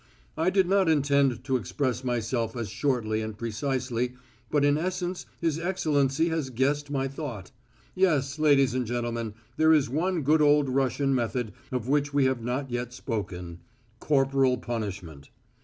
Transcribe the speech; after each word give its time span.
"I 0.35 0.49
did 0.49 0.67
not 0.67 0.89
intend 0.89 1.43
to 1.43 1.57
express 1.57 2.03
myself 2.03 2.55
as 2.57 2.69
shortly 2.71 3.21
and 3.21 3.37
precisely, 3.37 4.15
but 4.49 4.65
in 4.65 4.75
essence 4.75 5.27
his 5.39 5.59
Excellency 5.59 6.29
has 6.29 6.49
guessed 6.49 6.89
my 6.89 7.07
thought. 7.07 7.51
Yes, 7.93 8.39
ladies 8.39 8.73
and 8.73 8.87
gentlemen, 8.87 9.35
there 9.57 9.71
is 9.73 9.91
one 9.91 10.23
good 10.23 10.41
old 10.41 10.69
Russian 10.69 11.13
method 11.13 11.53
of 11.71 11.87
which 11.87 12.15
we 12.15 12.25
have 12.25 12.43
not 12.43 12.71
yet 12.71 12.93
spoken 12.93 13.59
corporal 13.99 14.57
punishment. 14.57 15.29